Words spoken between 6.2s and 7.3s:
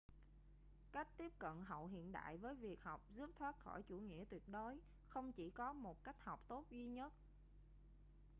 học tốt duy nhất